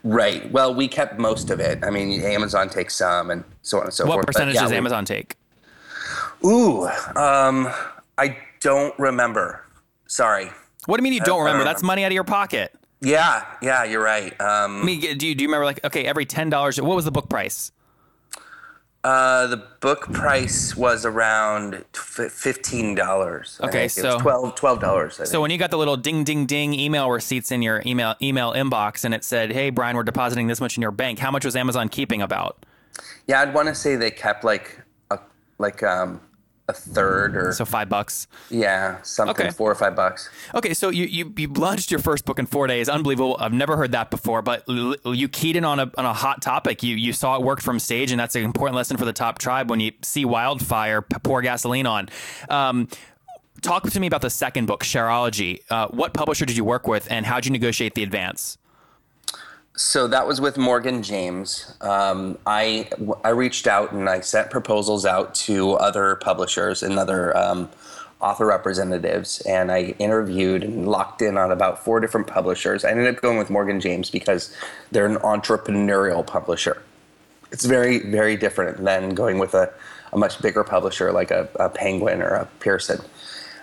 Right. 0.02 0.50
Well, 0.50 0.74
we 0.74 0.88
kept 0.88 1.18
most 1.18 1.50
of 1.50 1.60
it. 1.60 1.82
I 1.82 1.90
mean, 1.90 2.20
Amazon 2.22 2.68
takes 2.68 2.96
some, 2.96 3.30
and 3.30 3.44
so 3.62 3.78
on 3.78 3.84
and 3.84 3.92
so 3.92 4.04
what 4.04 4.14
forth. 4.14 4.18
What 4.18 4.26
percentage 4.26 4.54
yeah, 4.54 4.62
does 4.62 4.72
Amazon 4.72 5.04
take? 5.04 5.36
Ooh, 6.44 6.86
um, 7.16 7.70
I 8.18 8.36
don't 8.60 8.98
remember. 8.98 9.64
Sorry. 10.06 10.50
What 10.86 10.98
do 10.98 11.00
you 11.00 11.04
mean 11.04 11.14
you 11.14 11.20
don't 11.20 11.38
remember? 11.38 11.64
Don't 11.64 11.72
That's 11.72 11.82
money 11.82 12.04
out 12.04 12.08
of 12.08 12.12
your 12.12 12.24
pocket. 12.24 12.74
Yeah, 13.00 13.44
yeah, 13.62 13.84
you're 13.84 14.02
right. 14.02 14.38
Um, 14.40 14.82
I 14.82 14.84
mean, 14.84 15.00
do 15.00 15.26
you, 15.26 15.34
do 15.34 15.42
you 15.42 15.48
remember 15.48 15.64
like 15.64 15.84
okay, 15.84 16.04
every 16.04 16.26
ten 16.26 16.50
dollars? 16.50 16.80
What 16.80 16.96
was 16.96 17.04
the 17.04 17.10
book 17.10 17.28
price? 17.28 17.72
Uh, 19.04 19.46
the 19.48 19.58
book 19.80 20.10
price 20.14 20.74
was 20.74 21.04
around 21.04 21.84
fifteen 21.92 22.94
dollars. 22.94 23.60
Okay, 23.62 23.86
so 23.86 24.18
twelve 24.18 24.80
dollars. 24.80 25.20
So 25.28 25.42
when 25.42 25.50
you 25.50 25.58
got 25.58 25.70
the 25.70 25.76
little 25.76 25.98
ding 25.98 26.24
ding 26.24 26.46
ding 26.46 26.72
email 26.72 27.10
receipts 27.10 27.52
in 27.52 27.60
your 27.60 27.82
email 27.84 28.14
email 28.22 28.54
inbox, 28.54 29.04
and 29.04 29.12
it 29.12 29.22
said, 29.22 29.52
"Hey, 29.52 29.68
Brian, 29.68 29.94
we're 29.94 30.04
depositing 30.04 30.46
this 30.46 30.58
much 30.58 30.78
in 30.78 30.80
your 30.80 30.90
bank," 30.90 31.18
how 31.18 31.30
much 31.30 31.44
was 31.44 31.54
Amazon 31.54 31.90
keeping 31.90 32.22
about? 32.22 32.64
Yeah, 33.26 33.42
I'd 33.42 33.52
want 33.52 33.68
to 33.68 33.74
say 33.74 33.96
they 33.96 34.10
kept 34.10 34.42
like 34.42 34.80
a 35.10 35.18
like 35.58 35.82
um 35.82 36.22
a 36.66 36.72
third 36.72 37.36
or 37.36 37.52
so 37.52 37.64
five 37.64 37.88
bucks. 37.88 38.26
Yeah, 38.48 39.00
something 39.02 39.46
okay. 39.46 39.50
four 39.54 39.70
or 39.70 39.74
five 39.74 39.94
bucks. 39.94 40.30
Okay, 40.54 40.72
so 40.72 40.88
you, 40.88 41.04
you 41.04 41.32
you 41.36 41.48
launched 41.48 41.90
your 41.90 42.00
first 42.00 42.24
book 42.24 42.38
in 42.38 42.46
four 42.46 42.66
days. 42.66 42.88
Unbelievable. 42.88 43.36
I've 43.38 43.52
never 43.52 43.76
heard 43.76 43.92
that 43.92 44.10
before. 44.10 44.40
But 44.40 44.64
you 44.68 45.28
keyed 45.28 45.56
in 45.56 45.64
on 45.64 45.78
a 45.78 45.90
on 45.98 46.06
a 46.06 46.14
hot 46.14 46.40
topic. 46.40 46.82
You 46.82 46.96
you 46.96 47.12
saw 47.12 47.36
it 47.36 47.42
work 47.42 47.60
from 47.60 47.78
stage, 47.78 48.12
and 48.12 48.20
that's 48.20 48.34
an 48.34 48.44
important 48.44 48.76
lesson 48.76 48.96
for 48.96 49.04
the 49.04 49.12
top 49.12 49.38
tribe. 49.38 49.68
When 49.70 49.80
you 49.80 49.92
see 50.02 50.24
wildfire, 50.24 51.02
pour 51.02 51.42
gasoline 51.42 51.86
on. 51.86 52.08
Um, 52.48 52.88
talk 53.60 53.88
to 53.90 54.00
me 54.00 54.06
about 54.06 54.22
the 54.22 54.30
second 54.30 54.66
book, 54.66 54.84
Shareology. 54.84 55.60
Uh, 55.70 55.88
what 55.88 56.14
publisher 56.14 56.46
did 56.46 56.56
you 56.56 56.64
work 56.64 56.86
with, 56.86 57.10
and 57.10 57.26
how 57.26 57.36
did 57.36 57.46
you 57.46 57.52
negotiate 57.52 57.94
the 57.94 58.02
advance? 58.02 58.56
So 59.76 60.08
that 60.08 60.26
was 60.26 60.40
with 60.40 60.58
Morgan 60.58 61.02
James. 61.02 61.74
Um, 61.80 62.38
I 62.46 62.88
I 63.24 63.30
reached 63.30 63.66
out 63.66 63.92
and 63.92 64.08
I 64.08 64.20
sent 64.20 64.50
proposals 64.50 65.06
out 65.06 65.34
to 65.46 65.72
other 65.74 66.16
publishers 66.16 66.82
and 66.82 66.98
other 66.98 67.36
um, 67.36 67.68
author 68.20 68.46
representatives, 68.46 69.40
and 69.42 69.72
I 69.72 69.94
interviewed 69.98 70.64
and 70.64 70.88
locked 70.88 71.22
in 71.22 71.36
on 71.38 71.50
about 71.52 71.84
four 71.84 72.00
different 72.00 72.28
publishers. 72.28 72.84
I 72.84 72.90
ended 72.92 73.14
up 73.14 73.22
going 73.22 73.38
with 73.38 73.50
Morgan 73.50 73.80
James 73.80 74.10
because 74.10 74.54
they're 74.92 75.06
an 75.06 75.16
entrepreneurial 75.16 76.26
publisher. 76.26 76.82
It's 77.52 77.64
very 77.64 77.98
very 78.00 78.36
different 78.36 78.84
than 78.84 79.14
going 79.14 79.38
with 79.38 79.54
a, 79.54 79.72
a 80.12 80.18
much 80.18 80.40
bigger 80.42 80.64
publisher 80.64 81.12
like 81.12 81.32
a, 81.32 81.48
a 81.60 81.68
Penguin 81.68 82.22
or 82.22 82.28
a 82.34 82.46
Pearson. 82.60 83.00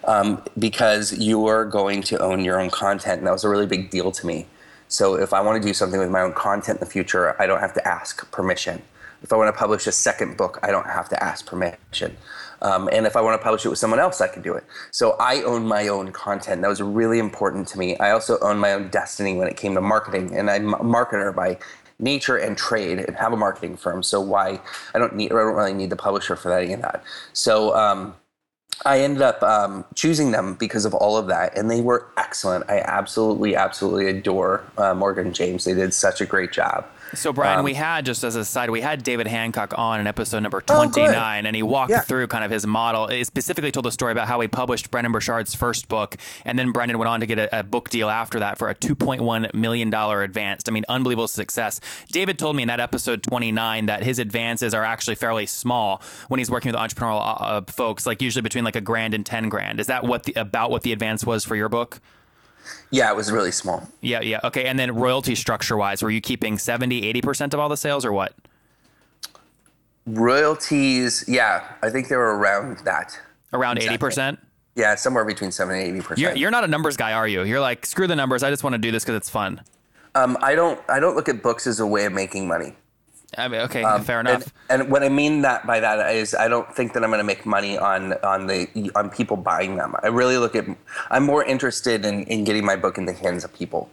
um, 0.06 0.42
because 0.58 1.14
you 1.18 1.48
are 1.48 1.66
going 1.66 2.02
to 2.04 2.20
own 2.20 2.44
your 2.44 2.60
own 2.60 2.70
content. 2.70 3.20
And 3.20 3.28
that 3.28 3.32
was 3.32 3.44
a 3.44 3.50
really 3.50 3.68
big 3.68 3.90
deal 3.90 4.12
to 4.12 4.26
me. 4.28 4.48
So 4.92 5.16
if 5.16 5.34
I 5.34 5.40
want 5.40 5.62
to 5.62 5.66
do 5.66 5.74
something 5.74 6.00
with 6.00 6.10
my 6.10 6.20
own 6.20 6.34
content 6.34 6.80
in 6.80 6.86
the 6.86 6.92
future, 6.92 7.42
I 7.42 7.48
don't 7.48 7.62
have 7.62 7.74
to 7.76 7.88
ask 7.88 8.30
permission. 8.30 8.82
If 9.24 9.32
I 9.32 9.38
want 9.38 9.48
to 9.48 9.58
publish 9.58 9.88
a 9.88 9.92
second 9.92 10.36
book, 10.36 10.60
I 10.64 10.70
don't 10.70 10.86
have 10.86 11.08
to 11.10 11.24
ask 11.24 11.46
permission. 11.46 12.18
Um, 12.62 12.90
and 12.92 13.06
if 13.06 13.16
I 13.16 13.22
want 13.22 13.40
to 13.40 13.44
publish 13.44 13.66
it 13.66 13.70
with 13.70 13.80
someone 13.80 14.02
else, 14.02 14.20
I 14.20 14.28
can 14.28 14.42
do 14.42 14.54
it. 14.54 14.66
So 14.92 15.16
I 15.18 15.44
own 15.44 15.66
my 15.66 15.88
own 15.88 16.12
content. 16.12 16.62
That 16.62 16.68
was 16.68 16.82
really 16.82 17.20
important 17.20 17.70
to 17.70 17.80
me. 17.80 17.96
I 18.00 18.12
also 18.12 18.38
own 18.42 18.58
my 18.58 18.74
own 18.74 18.90
destiny 18.90 19.38
when 19.38 19.48
it 19.48 19.56
came 19.56 19.76
to 19.76 19.82
marketing, 19.82 20.36
and 20.36 20.50
I'm 20.50 20.74
a 20.74 20.80
marketer 20.80 21.34
by 21.34 21.58
nature 21.98 22.36
and 22.36 22.58
trade, 22.58 23.00
and 23.00 23.16
have 23.16 23.32
a 23.32 23.38
marketing 23.38 23.78
firm. 23.78 24.04
So 24.04 24.20
why 24.20 24.60
I 24.94 25.00
don't 25.00 25.16
need 25.16 25.32
I 25.32 25.36
don't 25.36 25.56
really 25.56 25.74
need 25.74 25.90
the 25.90 25.96
publisher 25.96 26.36
for 26.36 26.50
that 26.50 26.64
any 26.64 26.74
of 26.74 26.82
that. 26.82 27.02
So. 27.32 27.74
Um, 27.78 28.16
I 28.86 29.02
ended 29.02 29.22
up 29.22 29.44
um, 29.44 29.86
choosing 29.96 30.32
them 30.32 30.56
because 30.56 30.86
of 30.86 30.94
all 30.94 31.18
of 31.18 31.28
that, 31.28 31.58
and 31.58 31.70
they 31.70 31.82
were 31.82 32.08
excellent. 32.18 32.70
I 32.70 32.80
absolutely, 32.80 33.56
absolutely 33.56 34.08
adore 34.08 34.64
uh, 34.78 34.94
Morgan 34.94 35.34
James. 35.34 35.66
They 35.66 35.74
did 35.74 35.94
such 35.94 36.20
a 36.22 36.26
great 36.26 36.52
job. 36.52 36.86
So, 37.14 37.34
Brian, 37.34 37.60
Um, 37.60 37.66
we 37.66 37.74
had, 37.74 38.06
just 38.06 38.24
as 38.24 38.36
a 38.36 38.46
side, 38.46 38.70
we 38.70 38.80
had 38.82 39.04
David 39.04 39.28
Hancock 39.28 39.74
on 39.78 40.00
in 40.00 40.08
episode 40.08 40.40
number 40.44 40.64
Oh, 40.70 40.84
good. 40.86 40.94
29, 40.94 41.46
and 41.46 41.56
he 41.56 41.62
walked 41.64 41.92
Yeah. 41.92 42.02
through 42.02 42.28
kind 42.28 42.44
of 42.46 42.52
his 42.52 42.66
model. 42.66 43.08
He 43.08 43.24
specifically 43.24 43.72
told 43.72 43.86
the 43.86 43.92
story 43.92 44.12
about 44.12 44.28
how 44.28 44.40
he 44.40 44.48
published 44.48 44.92
Brendon 44.92 45.12
Burchard's 45.12 45.54
first 45.54 45.88
book, 45.90 46.16
and 46.46 46.58
then 46.58 46.72
Brendon 46.72 46.98
went 46.98 47.10
on 47.10 47.20
to 47.20 47.26
get 47.26 47.38
a, 47.38 47.60
a 47.60 47.64
book 47.64 47.90
deal 47.90 48.10
after 48.10 48.40
that 48.40 48.58
for 48.58 48.70
a 48.70 48.76
$2.1 48.76 49.54
million 49.54 49.94
advance. 49.94 50.64
I 50.68 50.72
mean, 50.72 50.86
unbelievable 50.88 51.28
success. 51.28 51.80
David 52.12 52.40
told 52.40 52.56
me 52.56 52.62
in 52.64 52.68
that 52.70 52.80
episode 52.80 53.24
29 53.24 53.88
that 53.88 54.04
his 54.04 54.18
advances 54.20 54.74
are 54.74 54.84
actually 54.86 55.16
fairly 55.16 55.46
small 55.46 56.02
when 56.30 56.38
he's 56.40 56.50
working 56.50 56.72
with 56.72 56.80
entrepreneurial 56.80 57.20
uh, 57.20 57.44
uh, 57.44 57.62
folks, 57.68 58.06
like 58.06 58.22
usually 58.22 58.42
between 58.42 58.64
like 58.64 58.76
a 58.76 58.82
grand 58.82 59.14
and 59.14 59.26
10 59.26 59.50
grand. 59.50 59.80
Is 59.80 59.88
that 59.88 60.04
what 60.06 60.24
the, 60.24 60.34
about 60.34 60.72
what 60.72 60.84
the 60.84 60.94
advance 60.94 61.26
was 61.26 61.44
for 61.44 61.56
your 61.56 61.70
book? 61.70 62.00
Yeah, 62.92 63.10
it 63.10 63.16
was 63.16 63.32
really 63.32 63.52
small. 63.52 63.88
Yeah, 64.02 64.22
yeah. 64.22 64.40
Okay. 64.44 64.66
And 64.66 64.78
then 64.78 64.96
royalty 64.96 65.36
structure 65.36 65.78
wise, 65.78 66.04
were 66.04 66.12
you 66.12 66.22
keeping 66.22 66.58
70, 66.58 67.14
80% 67.14 67.54
of 67.54 67.60
all 67.60 67.70
the 67.70 67.78
sales 67.78 68.06
or 68.06 68.12
what? 68.12 68.34
Royalties, 70.06 71.24
yeah, 71.28 71.64
I 71.82 71.90
think 71.90 72.08
they 72.08 72.16
were 72.16 72.38
around 72.38 72.80
that. 72.80 73.20
Around 73.54 73.78
Exactly. 73.78 74.10
80%? 74.10 74.38
Yeah, 74.76 74.96
somewhere 74.96 75.26
between 75.26 75.52
seven 75.52 75.76
and 75.76 75.84
eighty 75.84 76.00
percent. 76.00 76.20
You're, 76.20 76.34
you're 76.34 76.52
not 76.52 76.64
a 76.64 76.68
numbers 76.68 76.96
guy, 76.96 77.12
are 77.12 77.28
you? 77.28 77.44
You're 77.44 77.60
like, 77.60 77.86
screw 77.86 78.08
the 78.08 78.16
numbers. 78.16 78.42
I 78.42 78.50
just 78.50 78.64
want 78.64 78.74
to 78.74 78.78
do 78.78 78.90
this 78.90 79.04
because 79.04 79.18
it's 79.18 79.30
fun. 79.30 79.62
Um, 80.16 80.38
I 80.42 80.56
don't. 80.56 80.80
I 80.90 81.02
don't 81.02 81.16
look 81.16 81.28
at 81.28 81.44
books 81.44 81.68
as 81.68 81.82
a 81.82 81.86
way 81.86 82.06
of 82.06 82.14
making 82.14 82.48
money. 82.48 82.76
I 83.38 83.48
mean, 83.48 83.62
okay, 83.62 83.84
um, 83.84 84.04
fair 84.04 84.20
And, 84.20 84.28
enough. 84.28 84.54
and 84.70 84.92
what 84.92 85.04
I 85.04 85.10
mean 85.10 85.42
that 85.44 85.66
by 85.66 85.80
that 85.80 86.14
is, 86.14 86.36
I 86.36 86.48
don't 86.50 86.74
think 86.76 86.94
that 86.94 87.04
I'm 87.04 87.10
going 87.10 87.20
to 87.20 87.24
make 87.24 87.46
money 87.46 87.78
on 87.78 88.14
on 88.24 88.48
the 88.48 88.68
on 88.96 89.10
people 89.10 89.38
buying 89.38 89.78
them. 89.78 89.96
I 90.04 90.08
really 90.08 90.38
look 90.38 90.56
at. 90.56 90.66
I'm 91.10 91.24
more 91.24 91.44
interested 91.44 92.06
in 92.06 92.24
in 92.24 92.44
getting 92.44 92.66
my 92.66 92.76
book 92.76 92.98
in 92.98 93.06
the 93.06 93.14
hands 93.14 93.44
of 93.46 93.54
people. 93.54 93.90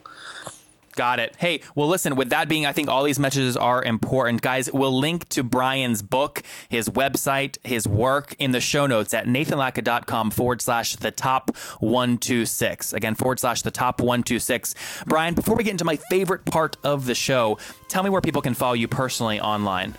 Got 0.95 1.19
it. 1.19 1.35
Hey, 1.37 1.61
well, 1.75 1.87
listen, 1.87 2.15
with 2.15 2.29
that 2.29 2.49
being, 2.49 2.65
I 2.65 2.71
think 2.71 2.89
all 2.89 3.03
these 3.03 3.19
messages 3.19 3.55
are 3.55 3.83
important. 3.83 4.41
Guys, 4.41 4.71
we'll 4.71 4.97
link 4.97 5.27
to 5.29 5.43
Brian's 5.43 6.01
book, 6.01 6.43
his 6.67 6.89
website, 6.89 7.57
his 7.63 7.87
work 7.87 8.35
in 8.39 8.51
the 8.51 8.59
show 8.59 8.85
notes 8.87 9.13
at 9.13 9.25
nathanlatka.com 9.25 10.31
forward 10.31 10.61
slash 10.61 10.95
the 10.95 11.11
top 11.11 11.55
126. 11.79 12.93
Again, 12.93 13.15
forward 13.15 13.39
slash 13.39 13.61
the 13.61 13.71
top 13.71 14.01
126. 14.01 14.75
Brian, 15.05 15.33
before 15.33 15.55
we 15.55 15.63
get 15.63 15.71
into 15.71 15.85
my 15.85 15.95
favorite 16.09 16.45
part 16.45 16.77
of 16.83 17.05
the 17.05 17.15
show, 17.15 17.57
tell 17.87 18.03
me 18.03 18.09
where 18.09 18.21
people 18.21 18.41
can 18.41 18.53
follow 18.53 18.73
you 18.73 18.87
personally 18.87 19.39
online. 19.39 19.95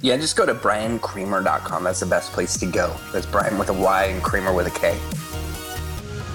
Yeah, 0.00 0.16
just 0.16 0.36
go 0.36 0.46
to 0.46 0.54
briankramer.com. 0.54 1.84
That's 1.84 2.00
the 2.00 2.06
best 2.06 2.32
place 2.32 2.56
to 2.58 2.66
go. 2.66 2.94
That's 3.12 3.26
Brian 3.26 3.58
with 3.58 3.68
a 3.68 3.72
Y 3.72 4.04
and 4.04 4.22
Kramer 4.22 4.52
with 4.52 4.66
a 4.68 4.70
K. 4.70 4.96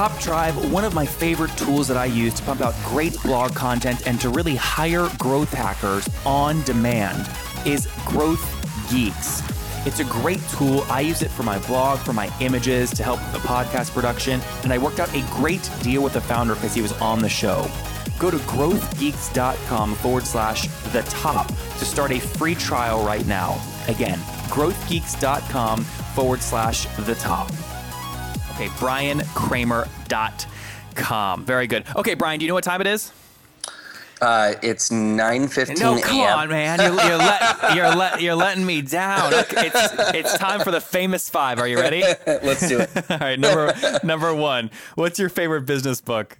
Top 0.00 0.18
Tribe, 0.18 0.54
one 0.72 0.86
of 0.86 0.94
my 0.94 1.04
favorite 1.04 1.54
tools 1.58 1.86
that 1.88 1.98
I 1.98 2.06
use 2.06 2.32
to 2.32 2.42
pump 2.44 2.62
out 2.62 2.74
great 2.86 3.22
blog 3.22 3.54
content 3.54 4.06
and 4.06 4.18
to 4.22 4.30
really 4.30 4.56
hire 4.56 5.10
growth 5.18 5.52
hackers 5.52 6.08
on 6.24 6.62
demand 6.62 7.30
is 7.66 7.86
Growth 8.06 8.42
Geeks. 8.90 9.42
It's 9.86 10.00
a 10.00 10.04
great 10.04 10.40
tool. 10.48 10.86
I 10.88 11.02
use 11.02 11.20
it 11.20 11.30
for 11.30 11.42
my 11.42 11.58
blog, 11.66 11.98
for 11.98 12.14
my 12.14 12.32
images, 12.40 12.90
to 12.94 13.02
help 13.02 13.20
with 13.20 13.42
the 13.42 13.46
podcast 13.46 13.92
production, 13.92 14.40
and 14.62 14.72
I 14.72 14.78
worked 14.78 15.00
out 15.00 15.14
a 15.14 15.20
great 15.32 15.70
deal 15.82 16.02
with 16.02 16.14
the 16.14 16.22
founder 16.22 16.54
because 16.54 16.74
he 16.74 16.80
was 16.80 16.92
on 17.02 17.18
the 17.18 17.28
show. 17.28 17.70
Go 18.18 18.30
to 18.30 18.38
growthgeeks.com 18.38 19.96
forward 19.96 20.26
slash 20.26 20.66
the 20.94 21.02
top 21.10 21.48
to 21.48 21.84
start 21.84 22.10
a 22.10 22.18
free 22.18 22.54
trial 22.54 23.04
right 23.04 23.26
now. 23.26 23.60
Again, 23.86 24.18
growthgeeks.com 24.48 25.84
forward 25.84 26.40
slash 26.40 26.86
the 27.04 27.16
top. 27.16 27.52
Okay, 28.60 28.68
briankramer.com. 28.72 31.46
Very 31.46 31.66
good. 31.66 31.86
Okay, 31.96 32.12
Brian, 32.12 32.38
do 32.38 32.44
you 32.44 32.50
know 32.50 32.54
what 32.54 32.62
time 32.62 32.82
it 32.82 32.86
is? 32.86 33.10
Uh, 34.20 34.52
it's 34.62 34.90
9:15 34.90 35.80
No, 35.80 35.98
come 35.98 36.18
a.m. 36.18 36.38
on, 36.40 36.50
man. 36.50 36.78
You're, 36.78 36.92
you're, 36.92 37.16
let, 37.16 37.74
you're, 37.74 37.96
let, 37.96 38.20
you're 38.20 38.34
letting 38.34 38.66
me 38.66 38.82
down. 38.82 39.32
It's, 39.32 39.94
it's 40.14 40.36
time 40.36 40.60
for 40.60 40.72
the 40.72 40.80
famous 40.82 41.30
five. 41.30 41.58
Are 41.58 41.66
you 41.66 41.80
ready? 41.80 42.02
Let's 42.26 42.68
do 42.68 42.80
it. 42.80 42.90
All 43.10 43.16
right, 43.16 43.40
number, 43.40 43.72
number 44.04 44.34
one. 44.34 44.70
What's 44.94 45.18
your 45.18 45.30
favorite 45.30 45.62
business 45.62 46.02
book? 46.02 46.38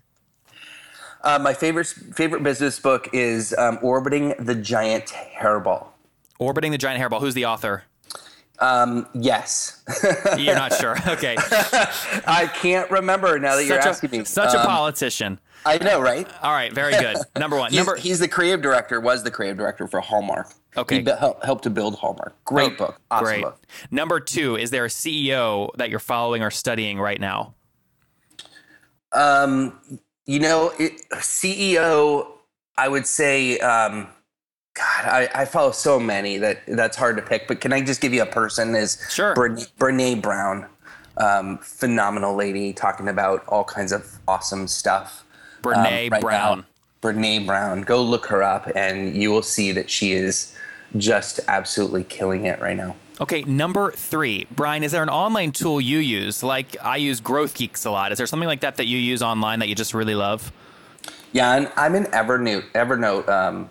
Uh, 1.22 1.38
my 1.38 1.54
favorite 1.54 1.86
favorite 1.86 2.42
business 2.42 2.78
book 2.78 3.08
is 3.14 3.54
um, 3.56 3.78
Orbiting 3.80 4.34
the 4.38 4.54
Giant 4.54 5.06
Hairball. 5.06 5.86
Orbiting 6.38 6.70
the 6.70 6.76
Giant 6.76 7.02
Hairball. 7.02 7.20
Who's 7.20 7.32
the 7.32 7.46
author? 7.46 7.84
Yes, 9.14 9.82
You're 10.38 10.54
not 10.54 10.74
sure. 10.74 10.96
Okay. 11.08 11.36
I 12.26 12.50
can't 12.60 12.90
remember 12.90 13.38
now 13.38 13.56
that 13.56 13.64
you're 13.64 13.80
Such, 13.80 13.86
asking 13.88 14.10
a, 14.14 14.18
me. 14.18 14.24
such 14.24 14.54
a 14.54 14.60
Um, 14.60 14.66
politician. 14.66 15.40
I 15.64 15.76
know, 15.78 16.00
right? 16.00 16.26
All 16.42 16.52
right, 16.52 16.72
very 16.72 16.92
good. 16.92 17.16
Number 17.36 17.56
one. 17.56 17.70
He's, 17.70 17.76
Number 17.78 17.96
he's 17.96 18.18
the 18.18 18.28
creative 18.28 18.62
director. 18.62 18.98
Was 19.00 19.22
the 19.22 19.30
creative 19.30 19.58
director 19.58 19.86
for 19.86 20.00
Hallmark. 20.00 20.52
Okay. 20.76 20.96
He 20.96 21.02
be- 21.02 21.10
helped, 21.12 21.44
helped 21.44 21.64
to 21.64 21.70
build 21.70 21.96
Hallmark. 21.96 22.34
Great 22.44 22.72
Oh, 22.74 22.76
book. 22.76 23.00
Awesome 23.10 23.24
Great. 23.26 23.42
book. 23.42 23.60
Number 23.90 24.20
two, 24.20 24.56
is 24.56 24.70
there 24.70 24.84
a 24.84 24.88
CEO 24.88 25.68
that 25.76 25.90
you're 25.90 25.98
following 25.98 26.42
or 26.42 26.50
studying 26.50 26.98
right 26.98 27.20
now? 27.20 27.54
Um, 29.12 29.78
you 30.26 30.38
know, 30.38 30.72
it, 30.78 31.02
CEO. 31.16 32.26
I 32.78 32.88
would 32.88 33.06
say. 33.06 33.58
Um, 33.58 34.08
God, 34.80 35.08
I, 35.08 35.28
I 35.42 35.44
follow 35.44 35.72
so 35.72 36.00
many 36.00 36.38
that 36.38 36.62
that's 36.66 36.96
hard 36.96 37.16
to 37.16 37.22
pick. 37.22 37.46
But 37.46 37.60
can 37.60 37.72
I 37.72 37.80
just 37.82 38.00
give 38.00 38.14
you 38.14 38.22
a 38.22 38.26
person? 38.26 38.74
Is 38.74 38.98
Sure. 39.10 39.34
Brene, 39.34 39.68
Brene 39.78 40.22
Brown, 40.22 40.66
um, 41.16 41.58
phenomenal 41.58 42.34
lady, 42.34 42.72
talking 42.72 43.08
about 43.08 43.44
all 43.46 43.64
kinds 43.64 43.92
of 43.92 44.18
awesome 44.26 44.66
stuff. 44.66 45.24
um, 45.64 45.72
Brene 45.72 46.10
right 46.10 46.20
Brown. 46.20 46.58
now. 46.60 46.64
Brene 47.02 47.46
Brown. 47.46 47.82
Go 47.82 48.02
look 48.02 48.26
her 48.26 48.42
up, 48.42 48.70
and 48.74 49.14
you 49.14 49.30
will 49.30 49.42
see 49.42 49.72
that 49.72 49.90
she 49.90 50.12
is 50.12 50.54
just 50.96 51.40
absolutely 51.48 52.04
killing 52.04 52.46
it 52.46 52.60
right 52.60 52.76
now. 52.76 52.96
Okay, 53.20 53.42
number 53.42 53.92
three. 53.92 54.46
Brian, 54.50 54.82
is 54.82 54.92
there 54.92 55.02
an 55.02 55.10
online 55.10 55.52
tool 55.52 55.78
you 55.80 55.98
use? 55.98 56.42
Like 56.42 56.74
I 56.82 56.96
use 56.96 57.20
Growth 57.20 57.54
Geeks 57.54 57.84
a 57.84 57.90
lot. 57.90 58.12
Is 58.12 58.18
there 58.18 58.26
something 58.26 58.48
like 58.48 58.60
that 58.60 58.76
that 58.76 58.86
you 58.86 58.96
use 58.96 59.22
online 59.22 59.58
that 59.58 59.68
you 59.68 59.74
just 59.74 59.92
really 59.92 60.14
love? 60.14 60.50
Yeah, 61.32 61.54
and 61.54 61.70
I'm 61.76 61.94
an 61.94 62.04
Evernote 62.06 62.72
Evernote 62.72 63.28
um, 63.28 63.68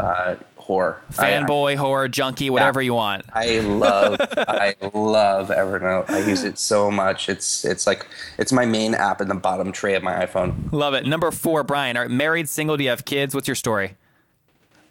uh, 0.00 0.36
whore. 0.58 0.96
I- 1.18 1.30
Fanboy, 1.30 1.76
horror, 1.76 2.08
junkie, 2.08 2.50
whatever 2.50 2.80
you 2.82 2.94
want. 2.94 3.24
I 3.32 3.60
love 3.60 4.16
I 4.20 4.74
love 4.92 5.48
Evernote. 5.48 6.10
I 6.10 6.18
use 6.20 6.44
it 6.44 6.58
so 6.58 6.90
much. 6.90 7.28
It's 7.28 7.64
it's 7.64 7.86
like 7.86 8.06
it's 8.38 8.52
my 8.52 8.64
main 8.66 8.94
app 8.94 9.20
in 9.20 9.28
the 9.28 9.34
bottom 9.34 9.72
tray 9.72 9.94
of 9.94 10.02
my 10.02 10.24
iPhone. 10.24 10.72
Love 10.72 10.94
it. 10.94 11.06
Number 11.06 11.30
four, 11.30 11.62
Brian. 11.62 11.96
Are 11.96 12.08
married, 12.08 12.48
single? 12.48 12.76
Do 12.76 12.84
you 12.84 12.90
have 12.90 13.04
kids? 13.04 13.34
What's 13.34 13.48
your 13.48 13.54
story? 13.54 13.96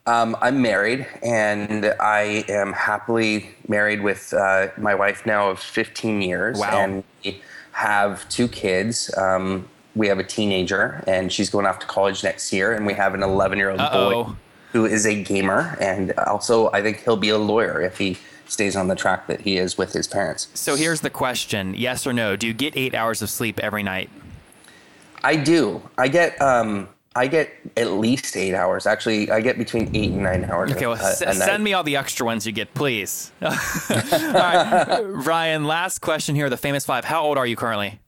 Um, 0.07 0.37
I'm 0.39 0.61
married 0.61 1.07
and 1.23 1.83
I 1.99 2.45
am 2.47 2.73
happily 2.73 3.49
married 3.67 4.01
with 4.03 4.35
uh, 4.35 4.67
my 4.77 4.93
wife 4.93 5.25
now 5.25 5.49
of 5.49 5.59
15 5.59 6.21
years. 6.21 6.59
Wow. 6.59 6.77
And 6.77 7.03
we 7.23 7.41
have 7.71 8.29
two 8.29 8.47
kids. 8.47 9.11
Um, 9.17 9.67
we 9.95 10.07
have 10.07 10.19
a 10.19 10.23
teenager 10.23 11.03
and 11.07 11.33
she's 11.33 11.49
going 11.49 11.65
off 11.65 11.79
to 11.79 11.87
college 11.87 12.23
next 12.23 12.53
year. 12.53 12.71
And 12.73 12.85
we 12.85 12.93
have 12.93 13.15
an 13.15 13.23
11 13.23 13.57
year 13.57 13.71
old 13.71 13.79
boy 13.79 14.35
who 14.75 14.85
is 14.85 15.05
a 15.05 15.23
gamer. 15.23 15.77
And 15.79 16.11
also, 16.27 16.69
I 16.73 16.81
think 16.81 17.01
he'll 17.01 17.15
be 17.15 17.29
a 17.29 17.37
lawyer 17.37 17.79
if 17.79 17.97
he 17.97 18.17
stays 18.45 18.75
on 18.75 18.89
the 18.89 18.95
track 18.95 19.25
that 19.27 19.39
he 19.39 19.55
is 19.57 19.77
with 19.77 19.93
his 19.93 20.05
parents. 20.05 20.49
So 20.53 20.75
here's 20.75 20.99
the 20.99 21.09
question: 21.09 21.73
Yes 21.75 22.05
or 22.05 22.11
no? 22.11 22.35
Do 22.35 22.45
you 22.45 22.53
get 22.53 22.75
eight 22.75 22.93
hours 22.93 23.21
of 23.21 23.29
sleep 23.29 23.57
every 23.61 23.83
night? 23.83 24.09
I 25.23 25.37
do. 25.37 25.81
I 25.97 26.09
get 26.09 26.39
um 26.41 26.89
I 27.15 27.27
get 27.27 27.51
at 27.77 27.91
least 27.91 28.35
eight 28.35 28.53
hours. 28.53 28.85
Actually, 28.85 29.31
I 29.31 29.39
get 29.39 29.57
between 29.57 29.95
eight 29.95 30.11
and 30.11 30.23
nine 30.23 30.43
hours. 30.43 30.73
Okay, 30.73 30.87
well, 30.87 30.97
a, 30.97 31.09
s- 31.09 31.21
a 31.21 31.33
send 31.33 31.63
me 31.63 31.71
all 31.71 31.83
the 31.83 31.95
extra 31.95 32.25
ones 32.25 32.45
you 32.45 32.51
get, 32.51 32.73
please. 32.73 33.31
all 33.41 33.49
right, 33.49 34.99
Ryan. 35.05 35.63
Last 35.63 35.99
question 35.99 36.35
here. 36.35 36.49
The 36.49 36.57
famous 36.57 36.85
five. 36.85 37.05
How 37.05 37.23
old 37.23 37.37
are 37.37 37.47
you 37.47 37.55
currently? 37.55 38.01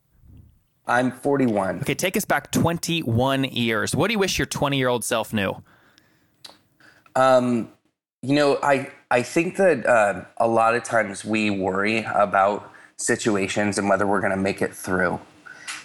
I'm 0.86 1.12
41. 1.13 1.79
Okay, 1.81 1.95
take 1.95 2.15
us 2.17 2.25
back 2.25 2.51
21 2.51 3.45
years. 3.45 3.95
What 3.95 4.07
do 4.07 4.13
you 4.13 4.19
wish 4.19 4.38
your 4.38 4.45
20 4.45 4.77
year 4.77 4.89
old 4.89 5.05
self 5.05 5.31
knew? 5.33 5.63
You 8.21 8.36
know, 8.36 8.59
I 8.63 8.91
I 9.12 9.21
think 9.24 9.57
that 9.57 9.86
uh, 9.86 10.25
a 10.38 10.47
lot 10.47 10.75
of 10.75 10.83
times 10.83 11.24
we 11.24 11.50
worry 11.50 12.03
about 12.03 12.71
situations 12.97 13.77
and 13.77 13.88
whether 13.88 14.07
we're 14.07 14.19
going 14.19 14.31
to 14.31 14.38
make 14.38 14.62
it 14.62 14.74
through, 14.74 15.19